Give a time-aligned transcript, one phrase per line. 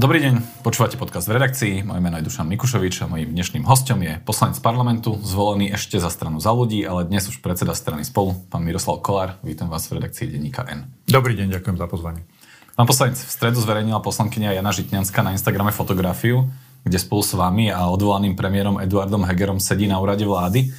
[0.00, 1.84] Dobrý deň, počúvate podcast v redakcii.
[1.84, 6.08] Moje meno je Dušan Mikušovič a mojím dnešným hostom je poslanec parlamentu, zvolený ešte za
[6.08, 9.36] stranu za ľudí, ale dnes už predseda strany spolu, pán Miroslav Kolár.
[9.44, 10.88] Vítam vás v redakcii denníka N.
[11.04, 12.24] Dobrý deň, ďakujem za pozvanie.
[12.80, 16.48] Pán poslanec, v stredu zverejnila poslankyňa Jana Žitňanská na Instagrame fotografiu,
[16.80, 20.72] kde spolu s vami a odvolaným premiérom Eduardom Hegerom sedí na úrade vlády.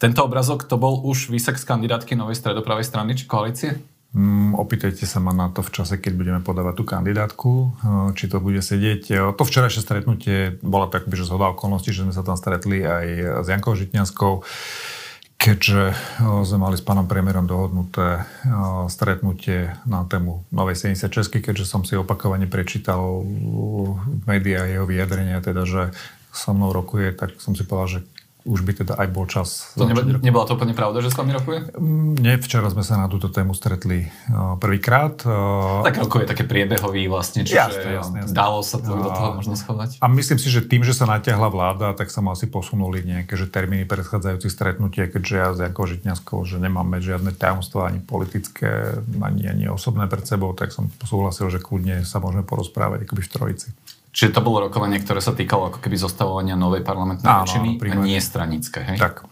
[0.00, 3.84] Tento obrazok to bol už výsek z kandidátky novej stredopravej strany či koalície?
[4.12, 8.28] Mm, opýtajte sa ma na to v čase, keď budeme podávať tú kandidátku, eh, či
[8.28, 9.02] to bude sedieť.
[9.08, 13.06] Eh, to včerajšie stretnutie bola tak, že zhoda okolností, že sme sa tam stretli aj
[13.40, 14.44] s Jankou Žitňanskou,
[15.40, 18.28] keďže eh, sme mali s pánom premiérom dohodnuté
[18.92, 25.64] stretnutie na tému Novej 76, keďže som si opakovane prečítal v médiách jeho vyjadrenia, teda,
[25.64, 25.96] že
[26.32, 28.11] so mnou rokuje, tak som si povedal, že
[28.42, 29.70] už by teda aj bol čas.
[29.78, 31.72] To neba, nebola to úplne pravda, že s vami rokuje?
[31.78, 34.10] Mm, nie, včera sme sa na túto tému stretli
[34.58, 35.22] prvýkrát.
[35.86, 38.34] Tak rokuje také priebehový vlastne, čiže jasne, jasne, jasne.
[38.34, 40.02] dalo sa to do toho možno schovať.
[40.02, 43.38] A myslím si, že tým, že sa natiahla vláda, tak sa mu asi posunuli nejaké
[43.38, 48.98] že termíny predchádzajúcich stretnutie, keďže ja s Jankou Žitňanskou, že nemáme žiadne tajomstvo ani politické,
[49.22, 53.30] ani, ani osobné pred sebou, tak som súhlasil, že kľudne sa môžeme porozprávať akoby v
[53.30, 53.68] trojici.
[54.12, 58.20] Čiže to bolo rokovanie, ktoré sa týkalo ako keby zostavovania novej parlamentnej väčšiny a nie
[58.20, 58.98] stranické, hej?
[59.00, 59.24] Tak.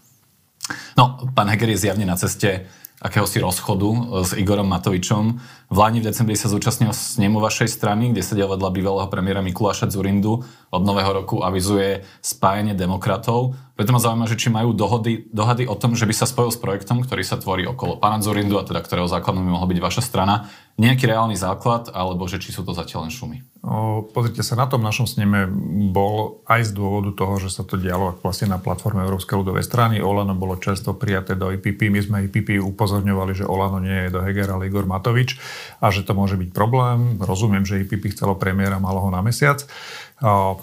[0.97, 2.65] No, pán Heger je zjavne na ceste
[3.01, 5.41] akéhosi rozchodu e, s Igorom Matovičom.
[5.73, 9.89] V Láni v decembri sa zúčastnil snemu vašej strany, kde sedel vedľa bývalého premiéra Mikuláša
[9.89, 10.45] Zurindu.
[10.69, 13.57] Od nového roku avizuje spájanie demokratov.
[13.73, 16.61] Preto ma zaujíma, že či majú dohody, dohady o tom, že by sa spojil s
[16.61, 20.03] projektom, ktorý sa tvorí okolo pána Zurindu, a teda ktorého základom by mohla byť vaša
[20.05, 20.45] strana,
[20.79, 23.37] nejaký reálny základ, alebo že či sú to zatiaľ len šumy?
[23.61, 25.45] O, pozrite sa, na tom našom sneme
[25.93, 30.01] bol aj z dôvodu toho, že sa to dialo vlastne na platforme Európskej ľudovej strany.
[30.01, 31.93] Olano bolo často prijaté do IPP.
[31.93, 35.37] My sme IPP upozorňovali, že Olano nie je do Heger, ale Igor Matovič
[35.77, 37.21] a že to môže byť problém.
[37.21, 39.61] Rozumiem, že IPP chcelo premiéra, malo ho na mesiac.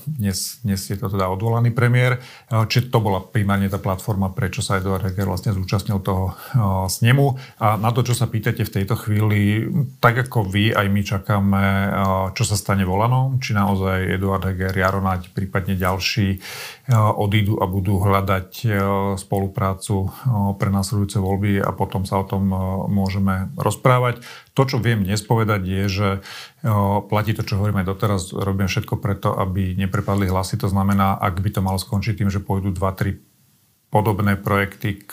[0.06, 2.22] Dnes, dnes je to teda odvolaný premiér.
[2.46, 6.38] Čiže to bola primárne tá platforma, prečo sa Eduard Heger vlastne zúčastnil toho
[6.86, 7.34] snemu.
[7.58, 9.66] A na to, čo sa pýtate v tejto chvíli,
[9.98, 11.64] tak ako vy, aj my čakáme,
[12.38, 16.38] čo sa stane volanom, či naozaj Eduard Heger, Jaronať, prípadne ďalší
[16.94, 18.50] odídu a budú hľadať
[19.18, 20.14] spoluprácu
[20.54, 22.46] pre následujúce voľby a potom sa o tom
[22.86, 24.22] môžeme rozprávať.
[24.58, 26.08] To, čo viem dnes povedať, je, že
[27.06, 30.58] platí to, čo hovoríme doteraz, robíme všetko preto, aby neprepadli hlasy.
[30.58, 33.22] To znamená, ak by to malo skončiť tým, že pôjdu 2-3
[33.94, 35.06] podobné projekty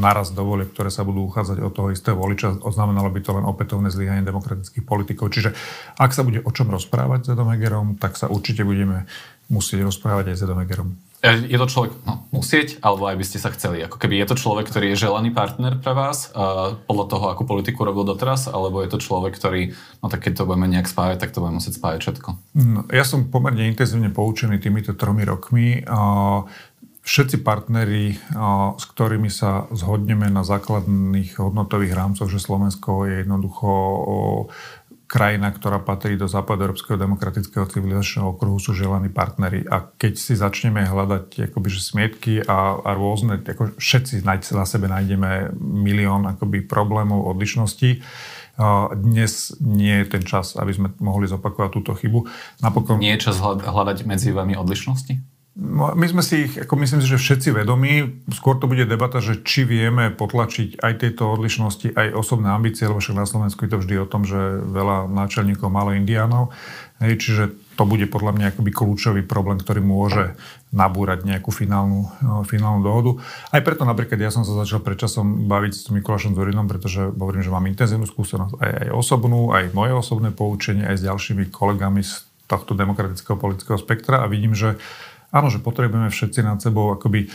[0.00, 3.44] naraz do volieb, ktoré sa budú uchádzať od toho istého voliča, oznamenalo by to len
[3.44, 5.36] opätovné zlyhanie demokratických politikov.
[5.36, 5.52] Čiže
[6.00, 9.04] ak sa bude o čom rozprávať s Edom Hegerom, tak sa určite budeme
[9.52, 10.96] musieť rozprávať aj s Edom Hegerom.
[11.18, 13.82] Je to človek, no, musieť, alebo aj by ste sa chceli.
[13.82, 17.42] Ako keby je to človek, ktorý je želaný partner pre vás, uh, podľa toho, akú
[17.42, 21.18] politiku robil doteraz, alebo je to človek, ktorý, no tak keď to budeme nejak spájať,
[21.18, 22.28] tak to budeme musieť spájať všetko.
[22.62, 25.82] No, ja som pomerne intenzívne poučený týmito tromi rokmi.
[25.82, 26.46] Uh,
[27.02, 33.66] všetci partneri, uh, s ktorými sa zhodneme na základných hodnotových rámcoch, že Slovensko je jednoducho
[33.66, 34.40] uh,
[35.08, 39.64] krajina, ktorá patrí do západoeurópskeho demokratického civilizačného okruhu, sú želaní partnery.
[39.64, 44.84] A keď si začneme hľadať akoby, že smietky a, a rôzne, ako všetci na sebe
[44.86, 48.04] nájdeme milión akoby, problémov, odlišností,
[48.98, 52.26] dnes nie je ten čas, aby sme mohli zopakovať túto chybu.
[52.60, 52.98] Napokon...
[53.00, 55.37] Nie je čas hľadať medzi vami odlišnosti?
[55.58, 58.22] No, my sme si ich, ako myslím si, že všetci vedomí.
[58.30, 63.02] Skôr to bude debata, že či vieme potlačiť aj tieto odlišnosti, aj osobné ambície, lebo
[63.02, 66.54] však na Slovensku je to vždy o tom, že veľa náčelníkov, málo indiánov.
[67.02, 70.38] Hej, čiže to bude podľa mňa akoby kľúčový problém, ktorý môže
[70.70, 73.18] nabúrať nejakú finálnu, no, finálnu dohodu.
[73.50, 77.50] Aj preto napríklad ja som sa začal predčasom baviť s Mikulášom Zorinom, pretože hovorím, že
[77.50, 82.26] mám intenzívnu skúsenosť aj, aj osobnú, aj moje osobné poučenie, aj s ďalšími kolegami z
[82.48, 84.80] tohto demokratického politického spektra a vidím, že
[85.32, 87.28] áno, že potrebujeme všetci nad sebou akoby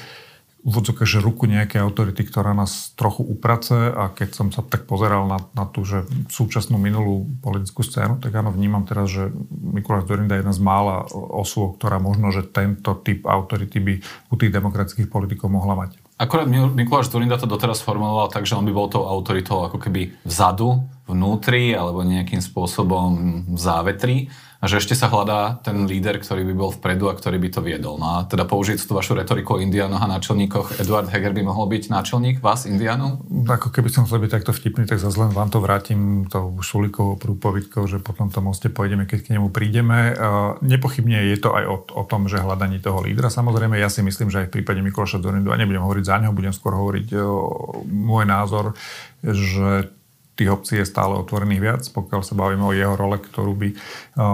[0.63, 5.27] v že ruku nejaké autority, ktorá nás trochu uprace a keď som sa tak pozeral
[5.27, 10.39] na, na tú, že súčasnú minulú politickú scénu, tak áno, vnímam teraz, že Mikuláš Dorinda
[10.39, 13.93] je jedna z mála osôb, ktorá možno, že tento typ autority by
[14.31, 15.99] u tých demokratických politikov mohla mať.
[16.15, 20.15] Akorát Mikuláš Dorinda to doteraz formuloval tak, že on by bol tou autoritou ako keby
[20.23, 24.31] vzadu, vnútri alebo nejakým spôsobom závetri
[24.63, 27.59] a že ešte sa hľadá ten líder, ktorý by bol vpredu a ktorý by to
[27.59, 27.99] viedol.
[27.99, 31.67] No a teda použiť tú vašu retoriku o indiánoch a náčelníkoch, Eduard Heger by mohol
[31.67, 33.19] byť náčelník vás, indiánov?
[33.27, 37.19] Ako keby som chcel byť takto vtipný, tak zase len vám to vrátim tou šulikovou
[37.19, 40.15] prúpovidkou, že po tomto moste pôjdeme, keď k nemu prídeme.
[40.63, 43.27] Nepochybne je to aj o, o tom, že hľadaní toho lídra.
[43.27, 46.31] Samozrejme, ja si myslím, že aj v prípade Mikloša Dorindu, a nebudem hovoriť za neho,
[46.31, 48.79] budem skôr hovoriť o môj názor,
[49.19, 49.91] že
[50.33, 53.69] tých obcí je stále otvorených viac, pokiaľ sa bavíme o jeho role, ktorú by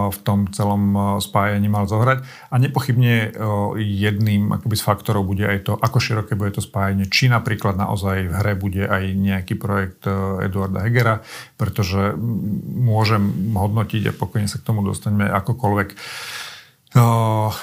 [0.10, 2.24] v tom celom spájaní mal zohrať.
[2.50, 3.36] A nepochybne
[3.76, 8.32] jedným akoby z faktorov bude aj to, ako široké bude to spájanie, či napríklad naozaj
[8.32, 10.08] v hre bude aj nejaký projekt
[10.40, 11.20] Eduarda Hegera,
[11.60, 12.16] pretože
[12.80, 15.90] môžem hodnotiť a pokojne sa k tomu dostaneme akokoľvek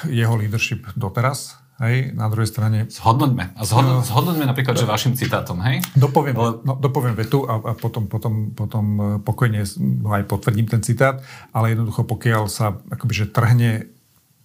[0.07, 2.89] jeho leadership doteraz, Hej, na druhej strane...
[2.89, 3.53] Zhodnoťme.
[3.53, 5.85] A zhodno, no, zhodnoťme napríklad, že vašim citátom, hej?
[5.93, 6.65] Dopoviem, ale...
[6.65, 9.61] no, dopoviem vetu a, a potom, potom, potom e, pokojne
[10.09, 11.21] aj potvrdím ten citát,
[11.53, 13.93] ale jednoducho pokiaľ sa akoby, že trhne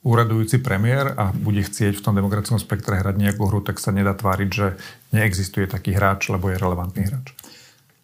[0.04, 4.12] úradujúci premiér a bude chcieť v tom demokratickom spektre hrať nejakú hru, tak sa nedá
[4.12, 4.76] tváriť, že
[5.16, 7.38] neexistuje taký hráč, lebo je relevantný hráč.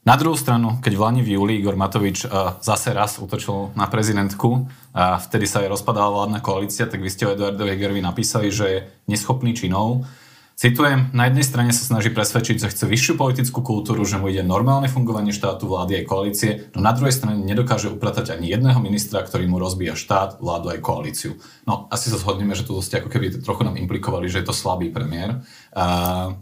[0.08, 3.92] Na druhú stranu, keď v Lani v júli Igor Matovič uh, zase raz utočil na
[3.92, 8.48] prezidentku a vtedy sa aj rozpadala vládna koalícia, tak vy ste o Eduardovi Hegerovi napísali,
[8.48, 8.80] že je
[9.12, 10.08] neschopný činov.
[10.56, 14.48] Citujem, na jednej strane sa snaží presvedčiť, že chce vyššiu politickú kultúru, že mu ide
[14.48, 19.22] normálne fungovanie štátu, vlády aj koalície, no na druhej strane nedokáže upratať ani jedného ministra,
[19.28, 21.36] ktorý mu rozbíja štát, vládu aj koalíciu.
[21.68, 24.56] No asi sa zhodneme, že tu ste ako keby trochu nám implikovali, že je to
[24.56, 25.44] slabý premiér.
[25.76, 26.40] Uh,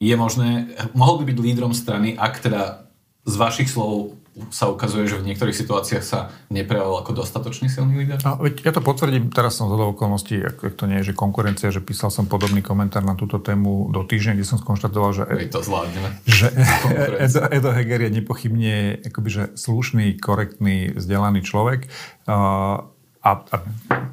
[0.00, 2.88] je možné, mohol by byť lídrom strany, ak teda
[3.28, 4.16] z vašich slov
[4.48, 8.22] sa ukazuje, že v niektorých situáciách sa neprejavil ako dostatočný silný líder?
[8.24, 11.18] No, veď ja to potvrdím, teraz som z okolností, ak, ak to nie je, že
[11.18, 15.24] konkurencia, že písal som podobný komentár na túto tému do týždňa, kde som skonštatoval, že,
[15.28, 16.08] Veď to zvládneme.
[16.24, 16.46] že
[17.26, 21.90] Edo, Edo Heger je nepochybne akoby, že slušný, korektný, vzdelaný človek.
[22.24, 22.88] Uh,
[23.20, 23.56] a, a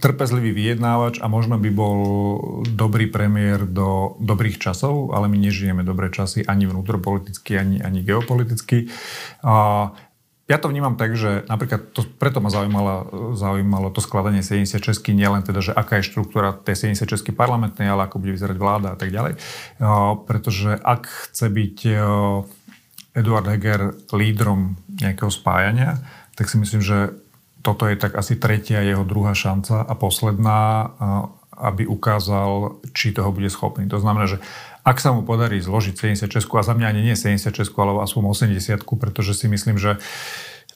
[0.03, 1.97] trpezlivý vyjednávač a možno by bol
[2.67, 8.91] dobrý premiér do dobrých časov, ale my nežijeme dobré časy ani vnútropoliticky, ani, ani geopoliticky.
[9.47, 9.89] A
[10.47, 12.95] ja to vnímam tak, že napríklad to, preto ma zaujímalo,
[13.35, 14.79] zaujímalo to skladanie 76
[15.11, 18.97] nielen teda, že aká je štruktúra tej 76 parlamentnej, ale ako bude vyzerať vláda a
[18.99, 19.35] tak ďalej.
[19.83, 21.77] A, pretože ak chce byť
[23.17, 25.99] Eduard Heger lídrom nejakého spájania,
[26.37, 27.17] tak si myslím, že
[27.67, 30.87] toto je tak asi tretia jeho druhá šanca a posledná,
[31.51, 33.91] aby ukázal, či toho bude schopný.
[33.91, 34.39] To znamená, že
[34.87, 38.23] ak sa mu podarí zložiť 76 a za mňa ani nie 76 alebo aspoň
[38.55, 39.99] 80 pretože si myslím, že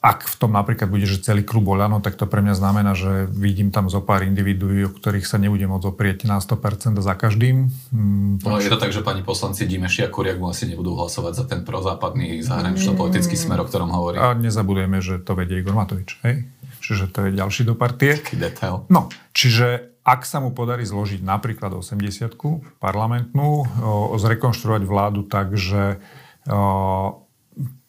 [0.02, 3.30] ak v tom napríklad bude, že celý klub Oľano, tak to pre mňa znamená, že
[3.30, 7.70] vidím tam zo pár individuí, o ktorých sa nebudem môcť oprieť na 100% za každým.
[7.94, 11.32] Mm, no je to tak, že pani poslanci Dimeši a Kuriak mu asi nebudú hlasovať
[11.38, 14.18] za ten prozápadný zahranično-politický smer, o ktorom hovorí.
[14.18, 16.18] A nezabudujeme, že to vedie Igor Matovič.
[16.26, 16.50] Hej?
[16.82, 18.18] čiže to je ďalší do partie.
[18.18, 18.84] Taký detail.
[18.90, 22.34] No, čiže ak sa mu podarí zložiť napríklad 80
[22.82, 26.02] parlamentnú, o, zrekonštruovať vládu tak, že
[26.50, 27.21] o,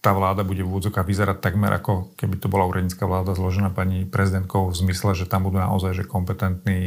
[0.03, 4.03] tá vláda bude v úvodzokách vyzerať takmer ako keby to bola úradnícka vláda zložená pani
[4.03, 6.83] prezidentkou v zmysle, že tam budú naozaj že kompetentní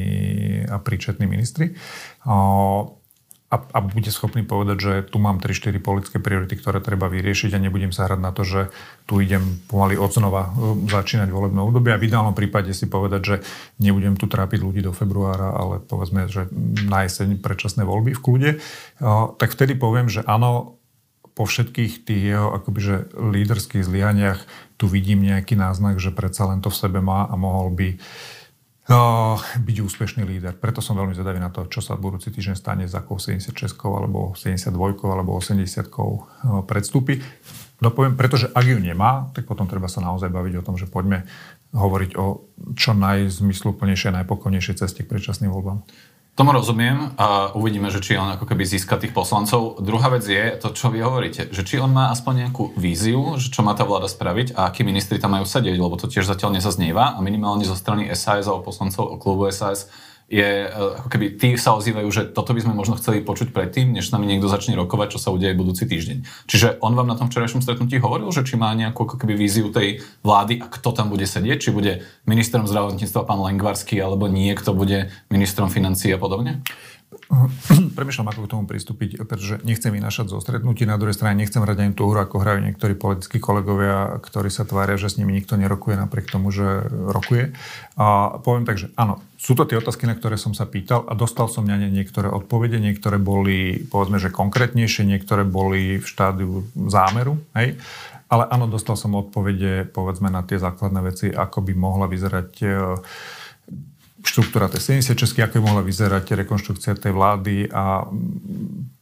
[0.69, 1.73] a príčetní ministri.
[3.47, 7.63] A, a bude schopný povedať, že tu mám 3-4 politické priority, ktoré treba vyriešiť a
[7.63, 8.61] nebudem sa hrať na to, že
[9.07, 13.23] tu idem pomaly od znova e, začínať volebné obdobie a v ideálnom prípade si povedať,
[13.23, 13.37] že
[13.79, 16.51] nebudem tu trápiť ľudí do februára, ale povedzme, že
[16.91, 18.59] na jeseň predčasné voľby v kľude, e,
[19.39, 20.77] tak vtedy poviem, že áno,
[21.37, 24.41] po všetkých tých jeho akoby, že líderských zlyhaniach
[24.81, 28.01] tu vidím nejaký náznak, že predsa len to v sebe má a mohol by
[28.89, 30.57] uh, byť úspešný líder.
[30.57, 33.53] Preto som veľmi zvedavý na to, čo sa budúci týždeň stane s akou 76
[33.85, 34.73] alebo 72
[35.13, 37.21] alebo 80 predstúpi.
[37.77, 41.29] Dopoviem, pretože ak ju nemá, tak potom treba sa naozaj baviť o tom, že poďme
[41.77, 45.85] hovoriť o čo najzmysluplnejšej najpokojnejšej ceste k predčasným voľbám.
[46.37, 49.81] Tomu rozumiem a uvidíme, že či on ako keby získa tých poslancov.
[49.81, 53.49] Druhá vec je to, čo vy hovoríte, že či on má aspoň nejakú víziu, že
[53.49, 56.61] čo má tá vláda spraviť a akí ministri tam majú sedieť, lebo to tiež zatiaľ
[56.61, 59.89] nezaznieva a minimálne zo strany SAS a poslancov klubu SAS
[60.27, 63.95] je, e, ako keby tí sa ozývajú, že toto by sme možno chceli počuť predtým,
[63.95, 66.49] než s nami niekto začne rokovať, čo sa udeje budúci týždeň.
[66.51, 69.71] Čiže on vám na tom včerajšom stretnutí hovoril, že či má nejakú ako keby víziu
[69.71, 74.75] tej vlády a kto tam bude sedieť, či bude ministrom zdravotníctva pán Lengvarský, alebo niekto
[74.75, 76.67] bude ministrom financií a podobne?
[77.97, 81.79] Premýšľam, ako k tomu pristúpiť, pretože nechcem vynašať zo stretnutí, na druhej strane nechcem hrať
[81.81, 85.57] ani tú hru, ako hrajú niektorí politickí kolegovia, ktorí sa tvária, že s nimi nikto
[85.57, 87.57] nerokuje napriek tomu, že rokuje.
[87.97, 91.17] A poviem tak, že áno, sú to tie otázky, na ktoré som sa pýtal a
[91.17, 96.69] dostal som na ne niektoré odpovede, niektoré boli, povedzme, že konkrétnejšie, niektoré boli v štádiu
[96.77, 97.81] zámeru, hej.
[98.27, 102.51] Ale áno, dostal som odpovede, povedzme, na tie základné veci, ako by mohla vyzerať
[104.25, 108.07] štruktúra tej 76, ako by mohla vyzerať rekonštrukcia tej vlády a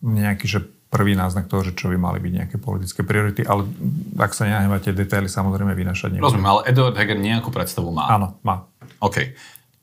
[0.02, 0.60] nejaký, že
[0.94, 3.66] prvý náznak toho, že čo by mali byť nejaké politické priority, ale
[4.14, 6.26] ak sa nenahnevate, detaily samozrejme vynašať nebudem.
[6.30, 8.06] Rozumiem, ale Eduard Heger nejakú predstavu má.
[8.14, 8.70] Áno, má.
[9.02, 9.34] OK.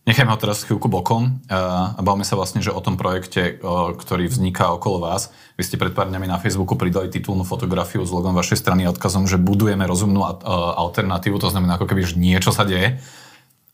[0.02, 3.62] Nechajme ho teraz chvíľku bokom a bavme sa vlastne, že o tom projekte,
[4.02, 5.30] ktorý vzniká okolo vás.
[5.60, 8.90] Vy ste pred pár dňami na Facebooku pridali titulnú fotografiu s logom vašej strany a
[8.90, 12.98] odkazom, že budujeme rozumnú alternatívu, to znamená ako keby, že niečo sa deje.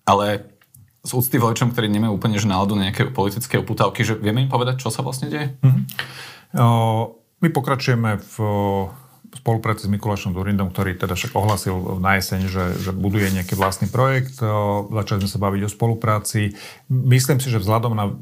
[0.04, 0.57] Ale
[1.08, 4.84] s úcty voličom, ktorí nemajú úplne že náladu nejaké politické oputávky, že vieme im povedať,
[4.84, 5.56] čo sa vlastne deje?
[5.64, 5.84] Mm-hmm.
[7.40, 8.36] My pokračujeme v
[9.28, 13.92] spolupráci s Mikulášom Durindom, ktorý teda však ohlasil na jeseň, že, že buduje nejaký vlastný
[13.92, 14.40] projekt.
[14.88, 16.56] Začali sme sa baviť o spolupráci.
[16.88, 18.16] Myslím si, že vzhľadom na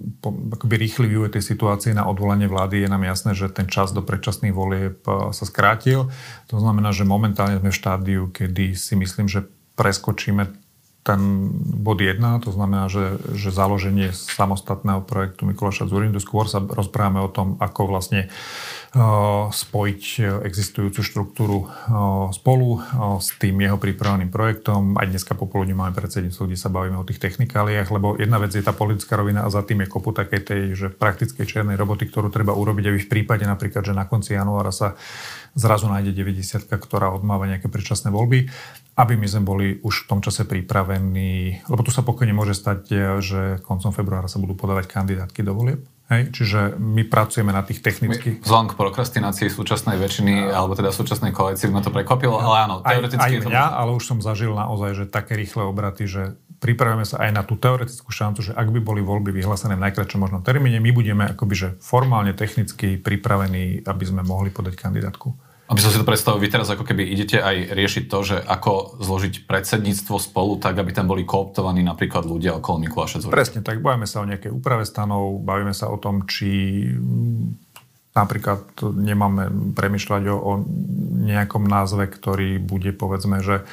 [0.58, 4.02] akoby rýchly vývoj tej situácie na odvolanie vlády je nám jasné, že ten čas do
[4.02, 6.10] predčasných volieb sa skrátil.
[6.50, 9.46] To znamená, že momentálne sme v štádiu, kedy si myslím, že
[9.78, 10.65] preskočíme
[11.06, 16.18] ten bod 1, to znamená, že, že založenie samostatného projektu Mikuláša Zurindu.
[16.18, 20.02] Skôr sa rozprávame o tom, ako vlastne uh, spojiť
[20.42, 24.98] existujúcu štruktúru uh, spolu uh, s tým jeho pripraveným projektom.
[24.98, 28.66] Aj dneska popoludne máme predsedníctvo, kde sa bavíme o tých technikáliách, lebo jedna vec je
[28.66, 32.34] tá politická rovina a za tým je kopu takej tej, že praktickej čiernej roboty, ktorú
[32.34, 34.98] treba urobiť, aby v prípade napríklad, že na konci januára sa
[35.56, 38.52] zrazu nájde 90, ktorá odmáva nejaké predčasné voľby,
[38.96, 42.80] aby my sme boli už v tom čase pripravení, lebo tu sa pokojne môže stať,
[43.24, 45.82] že koncom februára sa budú podávať kandidátky do volieb.
[46.06, 48.46] Hej, čiže my pracujeme na tých technických...
[48.46, 52.76] Vzhľadom k prokrastinácii súčasnej väčšiny, alebo teda súčasnej koalícii by ma to prekvapilo, ale áno,
[52.86, 57.10] teoreticky aj, aj mňa, ale už som zažil naozaj, že také rýchle obraty, že pripravujeme
[57.10, 60.46] sa aj na tú teoretickú šancu, že ak by boli voľby vyhlásené v najkračšom možnom
[60.46, 65.34] termíne, my budeme akoby, že formálne, technicky pripravení, aby sme mohli podať kandidátku.
[65.66, 69.02] Aby som si to predstavil, vy teraz ako keby idete aj riešiť to, že ako
[69.02, 73.34] zložiť predsedníctvo spolu tak, aby tam boli kooptovaní napríklad ľudia okolo Mikuláša Zúra.
[73.34, 76.86] Presne tak, bavíme sa o nejakej úprave stanov, bavíme sa o tom, či
[78.14, 80.52] napríklad nemáme premyšľať o, o
[81.26, 83.66] nejakom názve, ktorý bude povedzme, že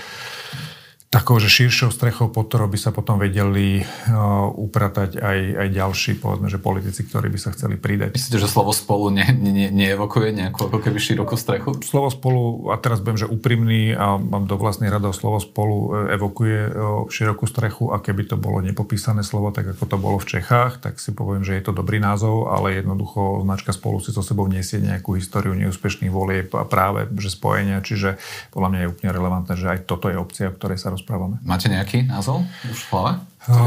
[1.12, 6.10] takou, že širšou strechou, pod ktorou by sa potom vedeli uh, upratať aj, aj ďalší,
[6.16, 8.16] povedzme, že politici, ktorí by sa chceli pridať.
[8.16, 11.76] Myslíte, že slovo spolu ne, ne, neevokuje nejakú ako keby širokú strechu?
[11.84, 16.16] Slovo spolu, a teraz budem, že úprimný a mám do vlastnej radov, slovo spolu e,
[16.16, 20.40] evokuje uh, širokú strechu a keby to bolo nepopísané slovo, tak ako to bolo v
[20.40, 24.24] Čechách, tak si poviem, že je to dobrý názov, ale jednoducho značka spolu si so
[24.24, 28.16] sebou nesie nejakú históriu neúspešných volieb a práve, že spojenia, čiže
[28.48, 31.01] podľa mňa je úplne relevantné, že aj toto je opcia, o ktorej sa rozprávame.
[31.42, 33.12] Máte nejaký názov už v hlave?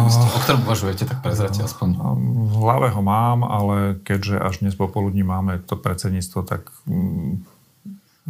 [0.08, 2.00] Ste, o ktorom uvažujete, tak prezrate aspoň.
[2.48, 7.44] V hlave ho mám, ale keďže až dnes popoludní máme to predsedníctvo, tak mm,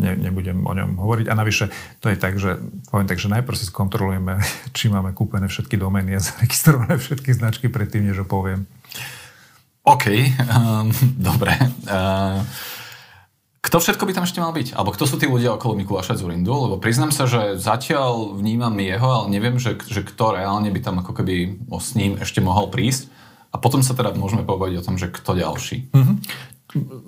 [0.01, 1.29] ne, nebudem o ňom hovoriť.
[1.29, 1.69] A navyše,
[2.01, 2.57] to je tak, že
[2.89, 4.41] poviem tak, že najprv si skontrolujeme,
[4.77, 8.65] či máme kúpené všetky domény a zaregistrované všetky značky predtým, než ho poviem.
[9.85, 10.05] OK,
[10.49, 10.89] um,
[11.29, 11.53] dobre.
[11.85, 12.41] Uh,
[13.65, 14.77] kto všetko by tam ešte mal byť?
[14.77, 16.53] Alebo kto sú tí ľudia okolo Mikuláša Zurindu?
[16.53, 21.01] Lebo priznám sa, že zatiaľ vnímam jeho, ale neviem, že, že kto reálne by tam
[21.01, 23.09] ako keby s ním ešte mohol prísť.
[23.49, 25.89] A potom sa teda môžeme povedať o tom, že kto ďalší.
[25.89, 26.17] Mm-hmm.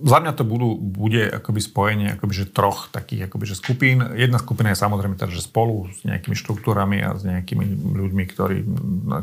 [0.07, 3.99] Za mňa to budú, bude akoby spojenie akoby, že troch takých akoby, že skupín.
[4.15, 8.57] Jedna skupina je samozrejme teda, že spolu s nejakými štruktúrami a s nejakými ľuďmi, ktorí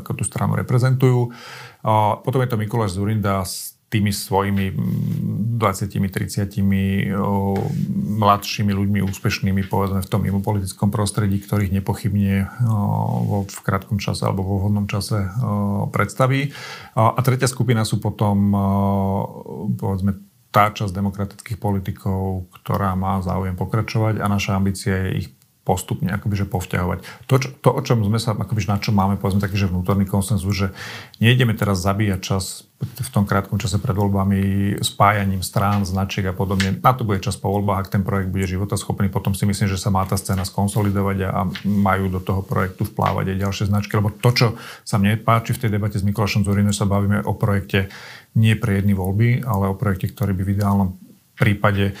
[0.05, 1.33] ako tú stranu reprezentujú.
[1.81, 4.75] A potom je to Mikuláš Zurinda s tými svojimi
[5.55, 7.15] 20-30
[8.19, 12.51] mladšími ľuďmi úspešnými, povedzme, v tom mimo politickom prostredí, ktorých nepochybne
[13.47, 15.31] v krátkom čase alebo vo vhodnom čase
[15.95, 16.51] predstaví.
[16.99, 18.51] A tretia skupina sú potom,
[19.79, 20.19] povedzme,
[20.51, 25.29] tá časť demokratických politikov, ktorá má záujem pokračovať a naša ambícia je ich
[25.65, 27.25] postupne akoby, povťahovať.
[27.25, 30.05] To, čo, to, o čom sme sa, akoby, na čo máme, povedzme taký, že vnútorný
[30.05, 30.67] konsenzus, že
[31.17, 34.39] nejdeme teraz zabíjať čas v tom krátkom čase pred voľbami
[34.85, 36.77] spájaním strán, značiek a podobne.
[36.77, 39.81] Na to bude čas po voľbách, ak ten projekt bude životaschopný, potom si myslím, že
[39.81, 44.13] sa má tá scéna skonsolidovať a majú do toho projektu vplávať aj ďalšie značky, lebo
[44.13, 44.47] to, čo
[44.85, 47.89] sa mne páči v tej debate s Mikulášom Zorinom, sa bavíme o projekte
[48.37, 50.89] nie pre jedny voľby, ale o projekte, ktorý by v ideálnom
[51.39, 51.95] prípade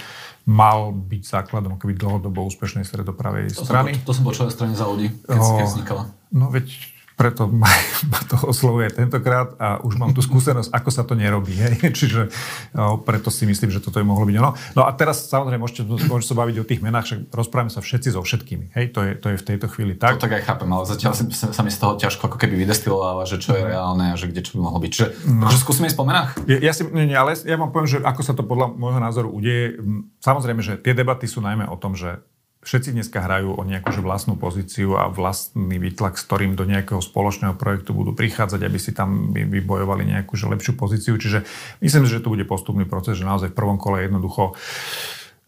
[0.45, 3.97] mal byť základom akoby dlhodobo úspešnej stredopravej to strany.
[3.97, 6.03] Som, to som počul strane za ľudí, keď, o, keď vznikala.
[6.29, 7.71] No veď preto ma,
[8.11, 11.55] ma to oslovuje tentokrát a už mám tú skúsenosť, ako sa to nerobí.
[11.55, 11.75] Hej?
[11.99, 12.29] Čiže
[12.75, 14.51] o, preto si myslím, že toto je mohlo byť ono.
[14.75, 18.13] No a teraz samozrejme môžete, môžete sa baviť o tých menách, však rozprávame sa všetci
[18.13, 18.75] so všetkými.
[18.75, 18.85] Hej?
[18.93, 20.19] To, je, to je v tejto chvíli tak.
[20.19, 23.23] To tak aj chápem, ale zatiaľ sa, sa mi z toho ťažko ako keby vydestilováva,
[23.23, 23.69] že čo je mhm.
[23.71, 24.91] reálne a že kde čo by mohlo byť.
[24.91, 25.47] Čiže no.
[25.47, 26.35] akože skúsime ísť po menách?
[26.45, 28.99] Ja, ja si, nie, nie, ale ja vám poviem, že ako sa to podľa môjho
[28.99, 29.79] názoru udeje.
[30.19, 32.19] Samozrejme, že tie debaty sú najmä o tom, že
[32.65, 36.97] všetci dneska hrajú o nejakú že vlastnú pozíciu a vlastný výtlak, s ktorým do nejakého
[36.97, 41.13] spoločného projektu budú prichádzať, aby si tam vybojovali nejakú že lepšiu pozíciu.
[41.15, 41.45] Čiže
[41.85, 44.57] myslím, že to bude postupný proces, že naozaj v prvom kole jednoducho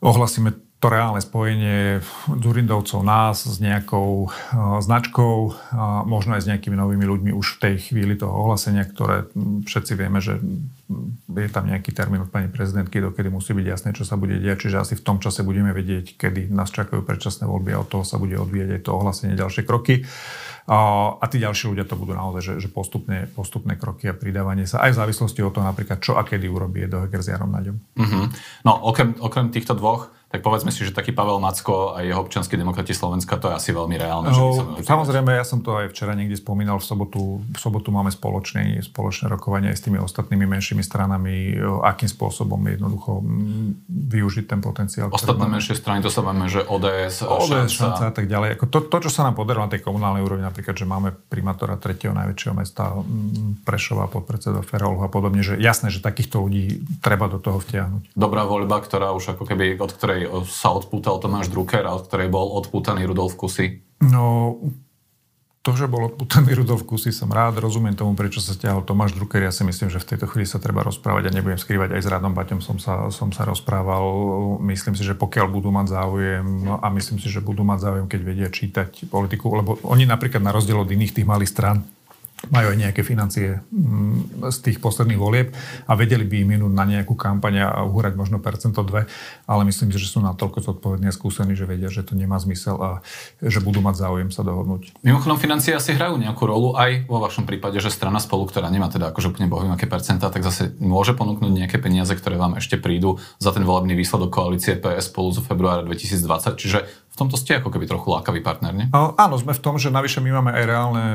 [0.06, 5.58] ohlasíme to reálne spojenie Zurindovcov nás s nejakou uh, značkou,
[6.06, 9.26] možno aj s nejakými novými ľuďmi už v tej chvíli toho ohlasenia, ktoré
[9.66, 10.38] všetci vieme, že
[11.28, 14.70] je tam nejaký termín od pani prezidentky, dokedy musí byť jasné, čo sa bude diať,
[14.70, 18.06] čiže asi v tom čase budeme vedieť, kedy nás čakajú predčasné voľby a od toho
[18.06, 20.06] sa bude odvíjať aj to ohlasenie ďalšie kroky.
[20.68, 24.84] A tí ďalší ľudia to budú naozaj, že, že postupné, postupné kroky a pridávanie sa,
[24.84, 27.80] aj v závislosti od toho napríklad, čo a kedy urobí Edo Heger s Jarom Naďom.
[27.96, 28.26] Mm-hmm.
[28.68, 32.60] No, okrem, okrem týchto dvoch, tak povedzme si, že taký Pavel Macko a jeho občanskí
[32.60, 34.28] demokrati Slovenska, to je asi veľmi reálne.
[34.36, 38.12] No, že samozrejme, ja som to aj včera niekde spomínal, v sobotu, v sobotu máme
[38.12, 43.24] spoločné, spoločné rokovanie aj s tými ostatnými menšími stranami, akým spôsobom jednoducho
[43.88, 45.08] využiť ten potenciál.
[45.16, 47.72] Ostatné menšie strany, to sa máme, že ODS, ODS šanca.
[47.72, 48.60] šanca a tak ďalej.
[48.60, 51.80] Ako to, to, čo sa nám podarilo na tej komunálnej úrovni, napríklad, že máme primátora
[51.80, 53.00] tretieho najväčšieho mesta
[53.64, 58.12] Prešova, podpredseda Ferolhu a podobne, že jasné, že takýchto ľudí treba do toho vtiahnuť.
[58.12, 62.10] Dobrá voľba, ktorá už ako keby, od ktorej ktorej sa odpútal Tomáš Drucker a od
[62.10, 63.86] ktorej bol odpútaný Rudolf Kusy?
[64.02, 64.58] No,
[65.62, 69.46] to, že bol odpútaný Rudolf Kusy, som rád, rozumiem tomu, prečo sa stiahol Tomáš Drucker.
[69.46, 71.94] Ja si myslím, že v tejto chvíli sa treba rozprávať a nebudem skrývať.
[71.94, 74.02] Aj s Radom Baťom som sa, som sa rozprával.
[74.64, 78.06] Myslím si, že pokiaľ budú mať záujem, no a myslím si, že budú mať záujem,
[78.10, 81.84] keď vedia čítať politiku, lebo oni napríklad na rozdiel od iných tých malých strán,
[82.50, 85.54] majú aj nejaké financie mm, z tých posledných volieb
[85.86, 89.06] a vedeli by im minúť na nejakú kampaň a uhúrať možno percento dve,
[89.46, 92.76] ale myslím si, že sú natoľko zodpovední a skúsení, že vedia, že to nemá zmysel
[92.80, 92.90] a
[93.40, 94.98] že budú mať záujem sa dohodnúť.
[95.04, 98.88] Mimochodom, financie asi hrajú nejakú rolu aj vo vašom prípade, že strana spolu, ktorá nemá
[98.88, 102.80] teda akože úplne bohviem aké percentá, tak zase môže ponúknuť nejaké peniaze, ktoré vám ešte
[102.80, 106.60] prídu za ten volebný výsledok koalície PS spolu zo februára 2020.
[106.60, 106.80] Čiže
[107.18, 108.88] tomto ste ako keby trochu lákavý partner, nie?
[108.94, 111.06] Áno, sme v tom, že navyše my máme aj reálne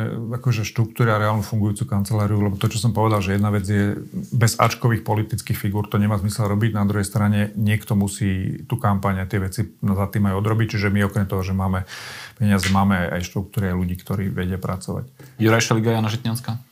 [0.42, 4.02] akože štruktúry a reálnu fungujúcu kanceláriu, lebo to, čo som povedal, že jedna vec je
[4.34, 9.22] bez ačkových politických figúr, to nemá zmysel robiť, na druhej strane niekto musí tú kampaň
[9.22, 11.86] a tie veci za tým aj odrobiť, čiže my okrem toho, že máme
[12.34, 15.38] peniaze, máme aj štruktúry a ľudí, ktorí vedia pracovať.
[15.38, 16.71] Juraj Šeliga, Jana Žitňanská?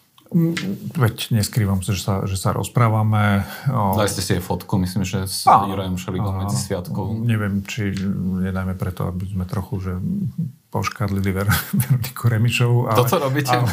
[0.95, 3.43] Veď neskrývam sa, že sa, že sa rozprávame.
[3.67, 7.19] Dali ste si aj fotku, myslím, že s Jurajom Šeligom medzi sviatkou.
[7.19, 7.91] Neviem, či
[8.47, 9.93] nedajme preto, aby sme trochu, že
[10.71, 11.51] poškadlili Ver,
[11.83, 12.87] Veroniku Remišovu.
[12.87, 13.51] Ale, Toto robíte?
[13.51, 13.67] Ale,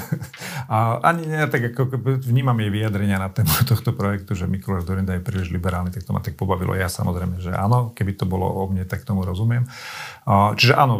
[0.66, 1.94] a, ani nie, tak ako
[2.26, 6.12] vnímam jej vyjadrenia na tému tohto projektu, že Mikuláš Dorinda je príliš liberálny, tak to
[6.12, 6.74] ma tak pobavilo.
[6.74, 9.70] Ja samozrejme, že áno, keby to bolo o mne, tak tomu rozumiem.
[10.26, 10.98] A, čiže áno,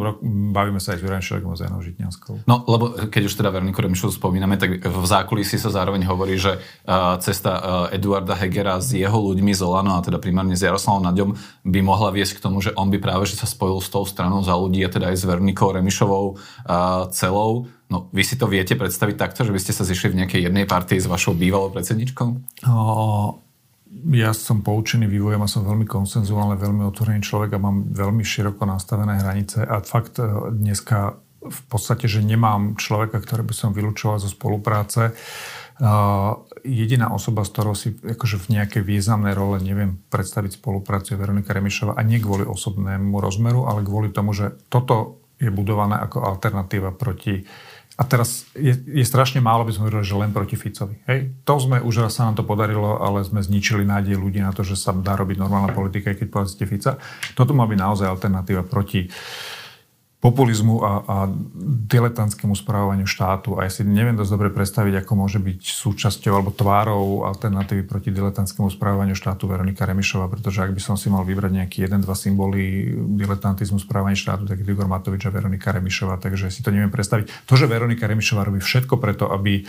[0.54, 2.46] bavíme sa aj s Jurajom Šelegom a Janou Žitňanskou.
[2.46, 6.56] No, lebo keď už teda Veroniku Remišovu spomíname, tak v zákulisí sa zároveň hovorí, že
[6.56, 11.04] uh, cesta uh, Eduarda Hegera s jeho ľuďmi z Olano, a teda primárne s Jaroslavom
[11.04, 11.34] Naďom,
[11.66, 14.40] by mohla viesť k tomu, že on by práve že sa spojil s tou stranou
[14.46, 17.64] za ľudí a teda aj s Veronikou Remišovou Remišovou uh, celou.
[17.88, 20.68] No, vy si to viete predstaviť takto, že by ste sa zišli v nejakej jednej
[20.68, 22.28] partii s vašou bývalou predsedničkou?
[24.12, 28.68] Ja som poučený vývojom a som veľmi konsenzuálny, veľmi otvorený človek a mám veľmi široko
[28.68, 34.20] nastavené hranice a fakt e, dneska v podstate, že nemám človeka, ktorý by som vylúčoval
[34.20, 35.16] zo spolupráce.
[35.78, 41.20] Uh, jediná osoba, s ktorou si akože v nejakej významnej role neviem predstaviť spoluprácu je
[41.22, 46.26] Veronika Remišová a nie kvôli osobnému rozmeru, ale kvôli tomu, že toto je budované ako
[46.26, 47.46] alternatíva proti
[47.98, 51.02] a teraz je, je strašne málo, by sme hovorili, že len proti Ficovi.
[51.10, 51.34] Hej?
[51.42, 54.62] To sme, už raz sa nám to podarilo, ale sme zničili nádej ľudí na to,
[54.62, 56.94] že sa dá robiť normálna politika, keď povedzte Fica.
[57.34, 59.10] Toto má byť naozaj alternatíva proti
[60.18, 61.16] populizmu a, a
[61.86, 63.54] diletantskému správaniu štátu.
[63.54, 68.10] A ja si neviem dosť dobre predstaviť, ako môže byť súčasťou alebo tvárou alternatívy proti
[68.10, 72.18] diletantskému správaniu štátu Veronika Remišova, pretože ak by som si mal vybrať nejaký jeden, dva
[72.18, 77.46] symboly diletantizmu správania štátu, tak Igor Matovič a Veronika Remišova, takže si to neviem predstaviť.
[77.46, 79.62] To, že Veronika Remišova robí všetko preto, aby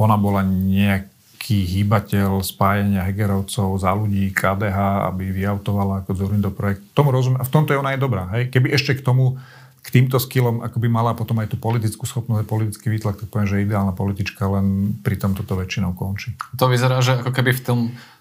[0.00, 1.12] ona bola nejak
[1.50, 6.84] hýbateľ spájania Hegerovcov za ľudí, KDH, aby vyautovala ako Zurindo projekt.
[6.94, 7.42] Tomu rozumiem.
[7.42, 8.30] A v tomto je ona aj dobrá.
[8.38, 8.54] Hej?
[8.54, 9.40] Keby ešte k tomu
[9.80, 13.48] k týmto skillom ako by mala potom aj tú politickú schopnosť, politický výtlak, tak poviem,
[13.48, 16.36] že ideálna politička, len pri tom toto väčšinou končí.
[16.60, 17.78] To vyzerá, že ako keby v tom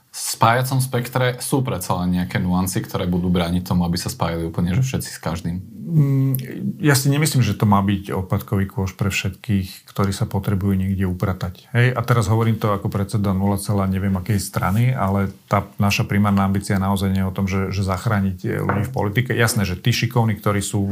[0.09, 4.73] spájacom spektre sú predsa len nejaké nuancy, ktoré budú brániť tomu, aby sa spájali úplne
[4.73, 5.57] že všetci s každým.
[5.89, 6.33] Mm,
[6.81, 11.09] ja si nemyslím, že to má byť odpadkový kôž pre všetkých, ktorí sa potrebujú niekde
[11.09, 11.69] upratať.
[11.73, 11.93] Hej?
[11.97, 13.57] A teraz hovorím to ako predseda 0,
[13.89, 17.81] neviem akej strany, ale tá naša primárna ambícia naozaj nie je o tom, že, že
[17.81, 19.31] zachrániť ľudí v politike.
[19.33, 20.89] Jasné, že tí šikovní, ktorí sú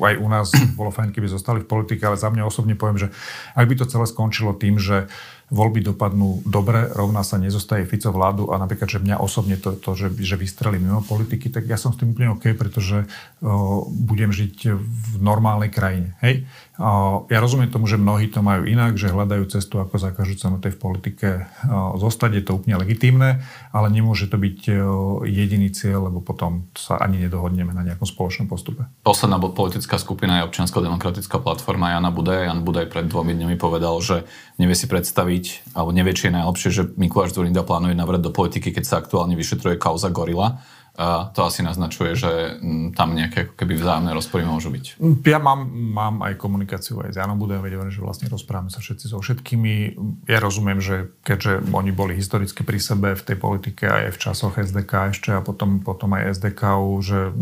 [0.00, 3.08] aj u nás, bolo fajn, keby zostali v politike, ale za mňa osobne poviem, že
[3.56, 5.08] ak by to celé skončilo tým, že
[5.46, 9.94] voľby dopadnú dobre, rovná sa nezostaje Fico vládu a napríklad, že mňa osobne to, to
[9.94, 13.06] že, že vystrelí mimo politiky, tak ja som s tým úplne OK, pretože
[13.38, 16.18] o, budem žiť v normálnej krajine.
[16.18, 16.50] Hej?
[16.82, 20.34] O, ja rozumiem tomu, že mnohí to majú inak, že hľadajú cestu, ako za každú
[20.34, 21.28] cenu tej v politike
[21.70, 23.38] o, zostať, je to úplne legitímne,
[23.70, 24.74] ale nemôže to byť o,
[25.22, 28.82] jediný cieľ, lebo potom sa ani nedohodneme na nejakom spoločnom postupe.
[29.06, 32.50] Posledná politická skupina je občiansko-demokratická platforma Jana Budaj.
[32.50, 34.26] Jan Budaj pred dvomi dňami povedal, že
[34.58, 35.35] nevie si predstaviť,
[35.72, 39.34] alebo nevie, či je najlepšie, že Mikuláš Zurinda plánuje navrať do politiky, keď sa aktuálne
[39.34, 40.60] vyšetruje kauza Gorila.
[40.96, 44.96] A to asi naznačuje, že mm, tam nejaké ako keby vzájomné rozpory môžu byť.
[45.28, 49.12] Ja mám, mám aj komunikáciu aj s Janom Budem, vedieť, že vlastne rozprávame sa všetci
[49.12, 49.92] so všetkými.
[50.24, 54.56] Ja rozumiem, že keďže oni boli historicky pri sebe v tej politike aj v časoch
[54.56, 57.36] SDK ešte a potom, potom aj SDK, že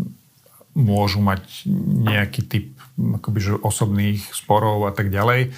[0.74, 1.70] môžu mať
[2.10, 2.66] nejaký typ
[2.98, 5.54] akoby, že osobných sporov a tak ďalej.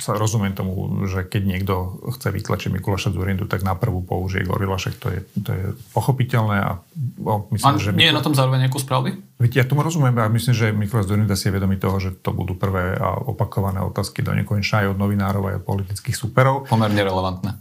[0.00, 0.72] Sa rozumiem tomu,
[1.06, 5.20] že keď niekto chce vytlačiť Mikuláša Zurindu, tak na prvú použije Gorila, však to je,
[5.44, 6.80] to je pochopiteľné a
[7.24, 7.92] o, myslím, a že...
[7.92, 9.20] nie je na tom zároveň nejakú správy?
[9.36, 12.32] Viete, ja tomu rozumiem a myslím, že Mikuláš Zurinda si je vedomý toho, že to
[12.32, 16.64] budú prvé a opakované otázky do nekonečna aj od novinárov, aj od politických superov.
[16.66, 17.60] Pomerne relevantné.